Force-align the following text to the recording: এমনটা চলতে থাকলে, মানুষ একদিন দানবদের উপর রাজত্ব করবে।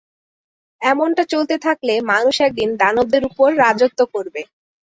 এমনটা 0.81 1.23
চলতে 1.31 1.55
থাকলে, 1.65 1.93
মানুষ 2.11 2.35
একদিন 2.41 2.69
দানবদের 2.81 3.23
উপর 3.29 3.47
রাজত্ব 3.63 3.99
করবে। 4.13 4.41